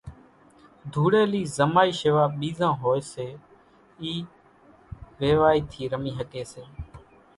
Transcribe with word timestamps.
ڌوڙيلي 0.93 1.41
زمائي 1.57 1.91
شيوا 1.99 2.25
ٻيران 2.39 2.73
ھوئي 2.81 3.01
سي 3.11 3.27
اِي 4.01 4.13
ويوائي 5.19 5.59
ٿي 5.71 5.81
رمي 5.91 6.11
ۿڳي 6.19 6.43
سي، 6.51 6.63